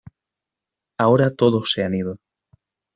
[0.97, 2.17] Ahora todos se han ido